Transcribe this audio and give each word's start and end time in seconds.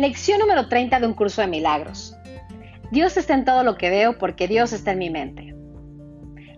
Lección 0.00 0.38
número 0.38 0.66
30 0.66 0.98
de 0.98 1.06
un 1.06 1.12
curso 1.12 1.42
de 1.42 1.46
milagros. 1.46 2.16
Dios 2.90 3.18
está 3.18 3.34
en 3.34 3.44
todo 3.44 3.64
lo 3.64 3.76
que 3.76 3.90
veo 3.90 4.16
porque 4.16 4.48
Dios 4.48 4.72
está 4.72 4.92
en 4.92 4.98
mi 4.98 5.10
mente. 5.10 5.54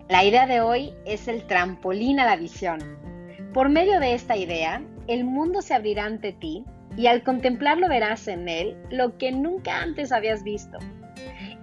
La 0.08 0.22
idea 0.22 0.46
de 0.46 0.60
hoy 0.60 0.94
es 1.06 1.26
el 1.26 1.44
trampolín 1.48 2.20
a 2.20 2.24
la 2.24 2.36
visión. 2.36 2.78
Por 3.52 3.68
medio 3.68 3.98
de 3.98 4.14
esta 4.14 4.36
idea, 4.36 4.80
el 5.08 5.24
mundo 5.24 5.60
se 5.60 5.74
abrirá 5.74 6.04
ante 6.04 6.32
ti 6.32 6.64
y 6.96 7.08
al 7.08 7.24
contemplarlo 7.24 7.88
verás 7.88 8.28
en 8.28 8.48
él 8.48 8.76
lo 8.90 9.18
que 9.18 9.32
nunca 9.32 9.82
antes 9.82 10.12
habías 10.12 10.44
visto. 10.44 10.78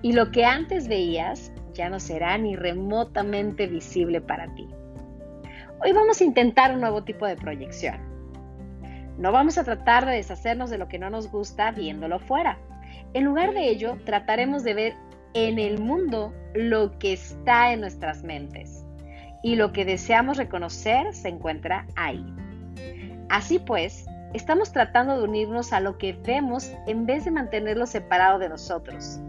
Y 0.01 0.11
lo 0.11 0.31
que 0.31 0.43
antes 0.43 0.89
veías 0.89 1.53
ya 1.71 1.89
no 1.89 2.01
será 2.01 2.37
ni 2.37 2.57
remotamente 2.57 3.67
visible 3.67 4.19
para 4.19 4.53
ti. 4.53 4.67
Hoy 5.81 5.93
vamos 5.93 6.19
a 6.19 6.25
intentar 6.25 6.73
un 6.73 6.81
nuevo 6.81 7.05
tipo 7.05 7.25
de 7.25 7.37
proyección. 7.37 8.18
No 9.19 9.33
vamos 9.33 9.57
a 9.57 9.65
tratar 9.65 10.05
de 10.05 10.13
deshacernos 10.13 10.69
de 10.69 10.77
lo 10.77 10.87
que 10.87 10.97
no 10.97 11.09
nos 11.09 11.29
gusta 11.29 11.71
viéndolo 11.71 12.19
fuera. 12.19 12.57
En 13.13 13.25
lugar 13.25 13.53
de 13.53 13.67
ello, 13.67 13.97
trataremos 14.05 14.63
de 14.63 14.73
ver 14.73 14.93
en 15.33 15.59
el 15.59 15.77
mundo 15.77 16.33
lo 16.53 16.97
que 16.99 17.11
está 17.11 17.73
en 17.73 17.81
nuestras 17.81 18.23
mentes. 18.23 18.85
Y 19.43 19.57
lo 19.57 19.73
que 19.73 19.83
deseamos 19.83 20.37
reconocer 20.37 21.13
se 21.13 21.27
encuentra 21.27 21.85
ahí. 21.97 22.25
Así 23.27 23.59
pues, 23.59 24.05
estamos 24.33 24.71
tratando 24.71 25.17
de 25.17 25.25
unirnos 25.25 25.73
a 25.73 25.81
lo 25.81 25.97
que 25.97 26.13
vemos 26.13 26.71
en 26.87 27.05
vez 27.05 27.25
de 27.25 27.31
mantenerlo 27.31 27.87
separado 27.87 28.39
de 28.39 28.47
nosotros. 28.47 29.19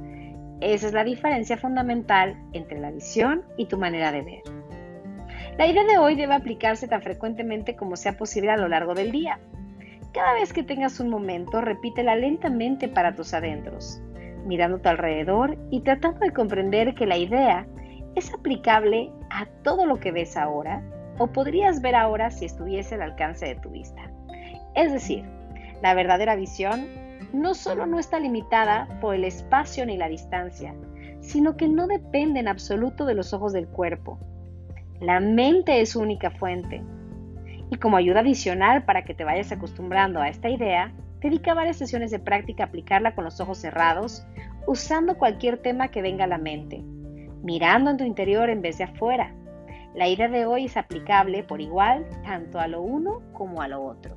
Esa 0.61 0.87
es 0.87 0.93
la 0.93 1.03
diferencia 1.03 1.57
fundamental 1.57 2.41
entre 2.53 2.79
la 2.79 2.93
visión 2.93 3.43
y 3.57 3.67
tu 3.67 3.77
manera 3.77 4.13
de 4.13 4.23
ver. 4.23 4.43
La 5.59 5.67
idea 5.67 5.85
de 5.85 5.99
hoy 5.99 6.15
debe 6.15 6.35
aplicarse 6.35 6.87
tan 6.87 7.03
frecuentemente 7.03 7.75
como 7.75 7.97
sea 7.97 8.17
posible 8.17 8.53
a 8.53 8.57
lo 8.57 8.69
largo 8.69 8.95
del 8.95 9.11
día. 9.11 9.41
Cada 10.13 10.35
vez 10.35 10.53
que 10.53 10.65
tengas 10.65 10.99
un 10.99 11.09
momento, 11.09 11.61
repítela 11.61 12.17
lentamente 12.17 12.89
para 12.89 13.15
tus 13.15 13.33
adentros, 13.33 14.03
tu 14.83 14.89
alrededor 14.89 15.57
y 15.71 15.83
tratando 15.83 16.21
de 16.21 16.33
comprender 16.33 16.95
que 16.95 17.07
la 17.07 17.17
idea 17.17 17.67
es 18.17 18.35
aplicable 18.35 19.13
a 19.31 19.47
todo 19.63 19.87
lo 19.87 20.01
que 20.01 20.11
ves 20.11 20.37
ahora 20.37 20.83
o 21.19 21.29
podrías 21.29 21.81
ver 21.81 21.95
ahora 21.95 22.31
si 22.31 22.47
estuviese 22.47 22.97
al 22.97 23.03
alcance 23.03 23.47
de 23.47 23.55
tu 23.57 23.71
vista. 23.71 24.11
Es 24.75 24.93
decir, 24.93 25.25
la 25.81 25.95
verdadera 25.95 26.35
visión 26.35 26.89
no 27.33 27.55
solo 27.55 27.87
no 27.87 28.01
está 28.01 28.19
limitada 28.19 28.89
por 29.01 29.15
el 29.15 29.25
espacio 29.25 29.87
ni 29.87 29.97
la 29.97 30.09
distancia, 30.09 30.75
sino 31.21 31.57
que 31.57 31.69
no 31.69 31.87
depende 31.87 32.41
en 32.41 32.49
absoluto 32.49 33.05
de 33.05 33.15
los 33.15 33.33
ojos 33.33 33.53
del 33.53 33.69
cuerpo. 33.69 34.19
La 35.01 35.21
mente 35.21 35.81
es 35.81 35.91
su 35.91 36.01
única 36.01 36.33
fuente 36.33 36.83
y 37.71 37.77
como 37.77 37.97
ayuda 37.97 38.21
adicional 38.21 38.85
para 38.85 39.05
que 39.05 39.15
te 39.15 39.25
vayas 39.25 39.53
acostumbrando 39.53 40.21
a 40.21 40.29
esta 40.29 40.49
idea, 40.49 40.93
dedica 41.21 41.55
varias 41.55 41.77
sesiones 41.77 42.11
de 42.11 42.19
práctica 42.19 42.65
a 42.65 42.67
aplicarla 42.67 43.15
con 43.15 43.25
los 43.25 43.41
ojos 43.41 43.59
cerrados, 43.59 44.27
usando 44.67 45.17
cualquier 45.17 45.59
tema 45.59 45.89
que 45.89 46.03
venga 46.03 46.25
a 46.25 46.29
la 46.29 46.39
mente, 46.39 46.83
mirando 47.43 47.91
en 47.91 47.97
tu 47.97 48.05
interior 48.05 48.51
en 48.51 48.61
vez 48.61 48.79
de 48.79 48.85
afuera. 48.85 49.35
La 49.95 50.09
idea 50.09 50.29
de 50.29 50.47
hoy 50.47 50.67
es 50.67 50.77
aplicable 50.77 51.45
por 51.45 51.61
igual 51.61 52.07
tanto 52.25 52.59
a 52.59 52.67
lo 52.67 52.83
uno 52.83 53.23
como 53.33 53.63
a 53.63 53.69
lo 53.69 53.83
otro. 53.83 54.17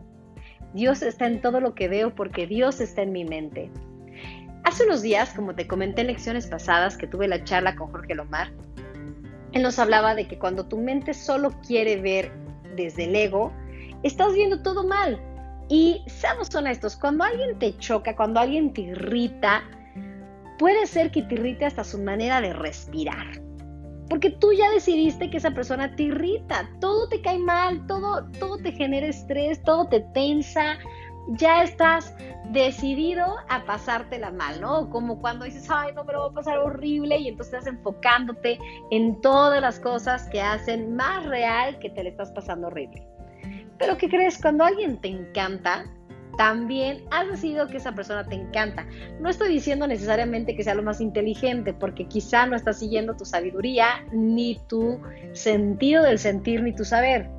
Dios 0.73 1.03
está 1.03 1.27
en 1.27 1.39
todo 1.39 1.59
lo 1.59 1.75
que 1.75 1.87
veo 1.87 2.15
porque 2.15 2.47
Dios 2.47 2.81
está 2.81 3.03
en 3.03 3.11
mi 3.11 3.23
mente. 3.23 3.69
Hace 4.63 4.85
unos 4.85 5.01
días, 5.03 5.33
como 5.33 5.53
te 5.53 5.67
comenté 5.67 6.01
en 6.01 6.07
lecciones 6.07 6.47
pasadas 6.47 6.97
que 6.97 7.05
tuve 7.05 7.27
la 7.27 7.43
charla 7.43 7.75
con 7.75 7.91
Jorge 7.91 8.15
Lomar, 8.15 8.51
él 9.51 9.61
nos 9.61 9.77
hablaba 9.77 10.15
de 10.15 10.27
que 10.27 10.39
cuando 10.39 10.65
tu 10.65 10.79
mente 10.79 11.13
solo 11.13 11.51
quiere 11.67 11.97
ver 11.97 12.42
desde 12.75 13.05
el 13.05 13.16
ego, 13.16 13.52
estás 14.03 14.33
viendo 14.33 14.61
todo 14.61 14.85
mal. 14.85 15.21
Y 15.69 16.03
seamos 16.07 16.53
honestos, 16.53 16.95
cuando 16.95 17.23
alguien 17.23 17.57
te 17.57 17.77
choca, 17.77 18.15
cuando 18.15 18.39
alguien 18.39 18.73
te 18.73 18.81
irrita, 18.81 19.63
puede 20.59 20.85
ser 20.85 21.11
que 21.11 21.23
te 21.23 21.35
irrite 21.35 21.65
hasta 21.65 21.83
su 21.83 21.99
manera 21.99 22.42
de 22.42 22.53
respirar. 22.53 23.42
Porque 24.09 24.30
tú 24.30 24.52
ya 24.53 24.70
decidiste 24.70 25.30
que 25.30 25.37
esa 25.37 25.52
persona 25.52 25.95
te 25.95 26.03
irrita, 26.03 26.70
todo 26.80 27.08
te 27.08 27.21
cae 27.21 27.39
mal, 27.39 27.87
todo, 27.87 28.30
todo 28.39 28.58
te 28.58 28.71
genera 28.73 29.08
estrés, 29.08 29.64
todo 29.64 29.87
te 29.87 30.02
tensa, 30.14 30.77
ya 31.28 31.64
estás 31.64 32.14
decidido 32.52 33.26
a 33.50 33.66
pasártela 33.66 34.32
mal, 34.32 34.60
¿no? 34.61 34.89
Como 34.89 35.20
cuando 35.20 35.45
dices, 35.45 35.67
ay, 35.70 35.94
no, 35.94 36.04
me 36.04 36.14
lo 36.14 36.22
va 36.22 36.28
a 36.28 36.34
pasar 36.34 36.58
horrible 36.58 37.17
y 37.17 37.30
entonces 37.30 37.54
estás 37.54 37.73
enfocándote 37.73 38.60
en 38.92 39.20
todas 39.22 39.61
las 39.61 39.80
cosas 39.80 40.28
que 40.30 40.42
hacen 40.42 40.95
más 40.95 41.26
real 41.26 41.80
que 41.80 41.89
te 41.89 42.04
le 42.04 42.10
estás 42.10 42.32
pasando 42.32 42.67
horrible. 42.67 43.08
Pero 43.80 43.98
¿qué 43.98 44.10
crees? 44.10 44.39
Cuando 44.39 44.64
alguien 44.64 45.00
te 45.00 45.08
encanta, 45.08 45.86
también 46.38 47.04
has 47.11 47.28
decidido 47.30 47.67
que 47.67 47.78
esa 47.78 47.94
persona 47.94 48.23
te 48.23 48.36
encanta. 48.36 48.86
No 49.20 49.30
estoy 49.30 49.50
diciendo 49.50 49.88
necesariamente 49.88 50.55
que 50.55 50.64
sea 50.64 50.76
lo 50.76 50.84
más 50.84 51.00
inteligente, 51.00 51.73
porque 51.73 52.08
quizá 52.08 52.45
no 52.45 52.55
estás 52.55 52.80
siguiendo 52.80 53.16
tu 53.16 53.26
sabiduría, 53.26 54.05
ni 54.11 54.60
tu 54.67 55.00
sentido 55.34 56.04
del 56.04 56.20
sentir, 56.20 56.61
ni 56.64 56.73
tu 56.73 56.86
saber. 56.86 57.30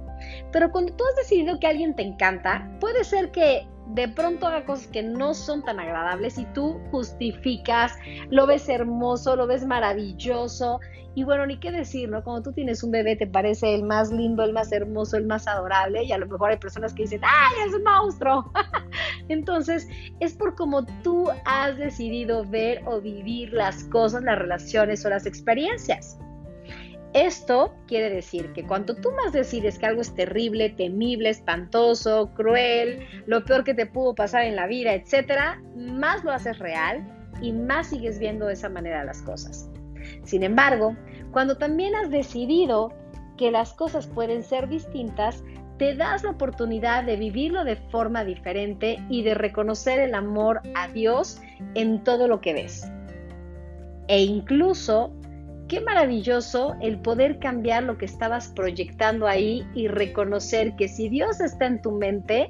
Pero 0.52 0.70
cuando 0.70 0.94
tú 0.94 1.04
has 1.04 1.16
decidido 1.16 1.58
que 1.58 1.66
alguien 1.66 1.94
te 1.94 2.02
encanta, 2.02 2.70
puede 2.80 3.04
ser 3.04 3.30
que 3.30 3.66
de 3.88 4.08
pronto 4.08 4.46
haga 4.46 4.64
cosas 4.64 4.86
que 4.88 5.02
no 5.02 5.34
son 5.34 5.62
tan 5.62 5.78
agradables 5.78 6.38
y 6.38 6.46
tú 6.46 6.80
justificas, 6.90 7.92
lo 8.30 8.46
ves 8.46 8.68
hermoso, 8.68 9.36
lo 9.36 9.46
ves 9.46 9.66
maravilloso 9.66 10.80
y 11.16 11.22
bueno, 11.22 11.46
ni 11.46 11.58
qué 11.58 11.70
decir, 11.70 12.08
¿no? 12.08 12.24
Cuando 12.24 12.42
tú 12.42 12.52
tienes 12.52 12.82
un 12.82 12.90
bebé 12.90 13.14
te 13.14 13.26
parece 13.26 13.74
el 13.74 13.84
más 13.84 14.10
lindo, 14.10 14.42
el 14.42 14.52
más 14.52 14.72
hermoso, 14.72 15.16
el 15.16 15.26
más 15.26 15.46
adorable 15.46 16.02
y 16.02 16.12
a 16.12 16.18
lo 16.18 16.26
mejor 16.26 16.50
hay 16.50 16.56
personas 16.56 16.92
que 16.92 17.02
dicen, 17.02 17.20
¡ay, 17.22 17.68
es 17.68 17.74
un 17.74 17.84
monstruo! 17.84 18.50
Entonces, 19.28 19.88
es 20.18 20.34
por 20.34 20.56
cómo 20.56 20.84
tú 21.02 21.30
has 21.44 21.76
decidido 21.76 22.44
ver 22.44 22.82
o 22.86 23.00
vivir 23.00 23.52
las 23.52 23.84
cosas, 23.84 24.24
las 24.24 24.38
relaciones 24.38 25.04
o 25.06 25.10
las 25.10 25.24
experiencias. 25.24 26.18
Esto 27.14 27.72
quiere 27.86 28.10
decir 28.10 28.52
que 28.54 28.66
cuando 28.66 28.96
tú 28.96 29.12
más 29.12 29.32
decides 29.32 29.78
que 29.78 29.86
algo 29.86 30.00
es 30.02 30.12
terrible, 30.16 30.70
temible, 30.70 31.30
espantoso, 31.30 32.32
cruel, 32.34 33.06
lo 33.26 33.44
peor 33.44 33.62
que 33.62 33.72
te 33.72 33.86
pudo 33.86 34.16
pasar 34.16 34.42
en 34.42 34.56
la 34.56 34.66
vida, 34.66 34.94
etcétera, 34.94 35.62
más 35.76 36.24
lo 36.24 36.32
haces 36.32 36.58
real 36.58 37.06
y 37.40 37.52
más 37.52 37.86
sigues 37.86 38.18
viendo 38.18 38.46
de 38.46 38.54
esa 38.54 38.68
manera 38.68 39.04
las 39.04 39.22
cosas. 39.22 39.70
Sin 40.24 40.42
embargo, 40.42 40.96
cuando 41.30 41.56
también 41.56 41.94
has 41.94 42.10
decidido 42.10 42.92
que 43.36 43.52
las 43.52 43.74
cosas 43.74 44.08
pueden 44.08 44.42
ser 44.42 44.68
distintas, 44.68 45.44
te 45.78 45.94
das 45.94 46.24
la 46.24 46.30
oportunidad 46.30 47.04
de 47.04 47.16
vivirlo 47.16 47.62
de 47.62 47.76
forma 47.76 48.24
diferente 48.24 48.98
y 49.08 49.22
de 49.22 49.34
reconocer 49.34 50.00
el 50.00 50.14
amor 50.14 50.62
a 50.74 50.88
Dios 50.88 51.40
en 51.76 52.02
todo 52.02 52.26
lo 52.26 52.40
que 52.40 52.54
ves. 52.54 52.90
E 54.08 54.22
incluso 54.22 55.12
Qué 55.74 55.80
maravilloso 55.80 56.76
el 56.80 57.00
poder 57.00 57.40
cambiar 57.40 57.82
lo 57.82 57.98
que 57.98 58.04
estabas 58.04 58.46
proyectando 58.46 59.26
ahí 59.26 59.66
y 59.74 59.88
reconocer 59.88 60.76
que 60.76 60.86
si 60.86 61.08
Dios 61.08 61.40
está 61.40 61.66
en 61.66 61.82
tu 61.82 61.90
mente, 61.90 62.46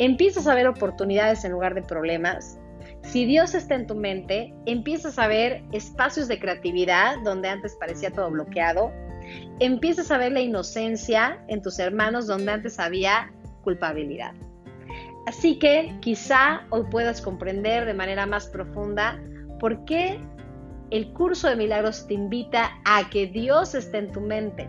empiezas 0.00 0.48
a 0.48 0.54
ver 0.56 0.66
oportunidades 0.66 1.44
en 1.44 1.52
lugar 1.52 1.76
de 1.76 1.82
problemas. 1.82 2.58
Si 3.02 3.24
Dios 3.24 3.54
está 3.54 3.76
en 3.76 3.86
tu 3.86 3.94
mente, 3.94 4.52
empiezas 4.66 5.16
a 5.20 5.28
ver 5.28 5.62
espacios 5.70 6.26
de 6.26 6.40
creatividad 6.40 7.18
donde 7.22 7.50
antes 7.50 7.76
parecía 7.78 8.10
todo 8.10 8.32
bloqueado. 8.32 8.90
Empiezas 9.60 10.10
a 10.10 10.18
ver 10.18 10.32
la 10.32 10.40
inocencia 10.40 11.38
en 11.46 11.62
tus 11.62 11.78
hermanos 11.78 12.26
donde 12.26 12.50
antes 12.50 12.80
había 12.80 13.32
culpabilidad. 13.62 14.32
Así 15.28 15.60
que 15.60 15.96
quizá 16.00 16.62
hoy 16.70 16.82
puedas 16.90 17.22
comprender 17.22 17.84
de 17.84 17.94
manera 17.94 18.26
más 18.26 18.48
profunda 18.48 19.20
por 19.60 19.84
qué 19.84 20.18
el 20.90 21.12
curso 21.12 21.48
de 21.48 21.56
milagros 21.56 22.06
te 22.06 22.14
invita 22.14 22.70
a 22.84 23.08
que 23.10 23.26
Dios 23.26 23.74
esté 23.74 23.98
en 23.98 24.12
tu 24.12 24.20
mente. 24.20 24.68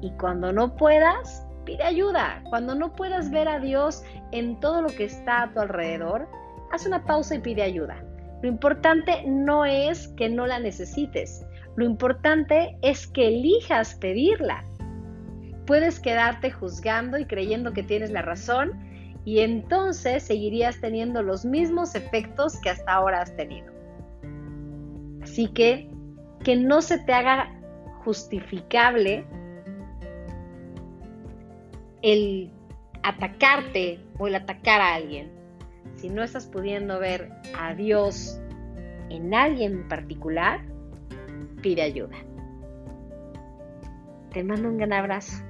Y 0.00 0.10
cuando 0.12 0.52
no 0.52 0.76
puedas, 0.76 1.46
pide 1.64 1.82
ayuda. 1.82 2.42
Cuando 2.48 2.74
no 2.74 2.92
puedas 2.94 3.30
ver 3.30 3.48
a 3.48 3.58
Dios 3.58 4.02
en 4.32 4.58
todo 4.60 4.82
lo 4.82 4.88
que 4.88 5.04
está 5.04 5.42
a 5.42 5.52
tu 5.52 5.60
alrededor, 5.60 6.28
haz 6.72 6.86
una 6.86 7.04
pausa 7.04 7.34
y 7.34 7.40
pide 7.40 7.62
ayuda. 7.62 8.02
Lo 8.42 8.48
importante 8.48 9.22
no 9.26 9.66
es 9.66 10.08
que 10.08 10.30
no 10.30 10.46
la 10.46 10.58
necesites. 10.58 11.44
Lo 11.76 11.84
importante 11.84 12.76
es 12.82 13.06
que 13.06 13.28
elijas 13.28 13.94
pedirla. 13.96 14.64
Puedes 15.66 16.00
quedarte 16.00 16.50
juzgando 16.50 17.18
y 17.18 17.26
creyendo 17.26 17.72
que 17.72 17.82
tienes 17.82 18.10
la 18.10 18.22
razón 18.22 18.72
y 19.24 19.40
entonces 19.40 20.22
seguirías 20.22 20.80
teniendo 20.80 21.22
los 21.22 21.44
mismos 21.44 21.94
efectos 21.94 22.58
que 22.60 22.70
hasta 22.70 22.92
ahora 22.92 23.20
has 23.20 23.36
tenido. 23.36 23.79
Así 25.30 25.46
que 25.46 25.88
que 26.42 26.56
no 26.56 26.82
se 26.82 26.98
te 26.98 27.12
haga 27.12 27.52
justificable 28.04 29.24
el 32.02 32.50
atacarte 33.04 34.00
o 34.18 34.26
el 34.26 34.34
atacar 34.34 34.80
a 34.80 34.94
alguien. 34.94 35.30
Si 35.94 36.08
no 36.08 36.24
estás 36.24 36.46
pudiendo 36.46 36.98
ver 36.98 37.30
a 37.56 37.74
Dios 37.74 38.40
en 39.08 39.32
alguien 39.32 39.72
en 39.72 39.88
particular, 39.88 40.62
pide 41.62 41.82
ayuda. 41.82 42.16
Te 44.32 44.42
mando 44.42 44.68
un 44.68 44.78
gran 44.78 44.92
abrazo. 44.94 45.44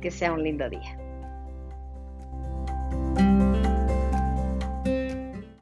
Que 0.00 0.10
sea 0.10 0.32
un 0.32 0.42
lindo 0.42 0.68
día. 0.68 0.98